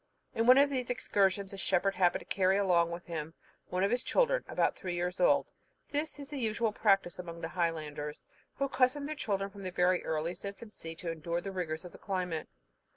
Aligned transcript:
In 0.33 0.47
one 0.47 0.57
of 0.57 0.71
these 0.71 0.89
excursions, 0.89 1.53
a 1.53 1.57
shepherd 1.59 1.93
happened 1.93 2.21
to 2.21 2.25
carry 2.25 2.57
along 2.57 2.89
with 2.89 3.05
him 3.05 3.35
one 3.69 3.83
of 3.83 3.91
his 3.91 4.01
children, 4.01 4.43
about 4.47 4.75
three 4.75 4.95
years 4.95 5.19
old. 5.19 5.45
This 5.91 6.17
is 6.17 6.33
a 6.33 6.37
usual 6.39 6.71
practice 6.71 7.19
among 7.19 7.41
the 7.41 7.49
Highlanders, 7.49 8.19
who 8.55 8.65
accustom 8.65 9.05
their 9.05 9.13
children 9.13 9.51
from 9.51 9.61
their 9.61 9.73
earliest 10.01 10.43
infancy 10.43 10.95
to 10.95 11.11
endure 11.11 11.39
the 11.39 11.51
rigours 11.51 11.85
of 11.85 11.91
the 11.91 11.99
climate. 11.99 12.49